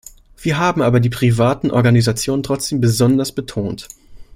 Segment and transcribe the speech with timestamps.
[0.35, 3.87] Wir haben aber die privaten Organisationen trotzdem besonders betont.